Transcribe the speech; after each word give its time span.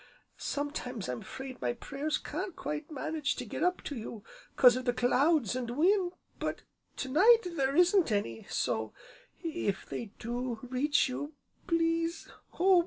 Sometimes 0.39 1.07
I'm 1.07 1.21
'fraid 1.21 1.61
my 1.61 1.73
prayers 1.73 2.17
can't 2.17 2.55
quite 2.55 2.89
manage 2.89 3.35
to 3.35 3.45
get 3.45 3.61
up 3.61 3.83
to 3.83 3.95
you 3.95 4.23
'cause 4.55 4.75
of 4.75 4.85
the 4.85 4.93
clouds, 4.93 5.55
an' 5.55 5.75
wind, 5.77 6.13
but 6.39 6.63
to 6.97 7.09
night 7.09 7.43
there 7.45 7.75
isn't 7.75 8.11
any, 8.11 8.47
so, 8.49 8.93
if 9.43 9.85
they 9.87 10.05
do 10.17 10.57
reach 10.63 11.07
you, 11.07 11.33
please 11.67 12.31
Oh! 12.59 12.79